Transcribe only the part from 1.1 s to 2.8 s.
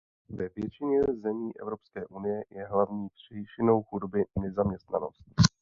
zemí Evropské unie je